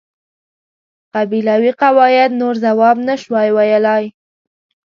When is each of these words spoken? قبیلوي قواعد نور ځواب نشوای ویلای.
قبیلوي 1.15 1.71
قواعد 1.81 2.31
نور 2.41 2.55
ځواب 2.63 2.97
نشوای 3.07 3.49
ویلای. 3.55 4.03